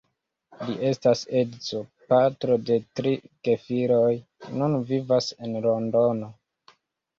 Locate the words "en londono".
5.39-6.35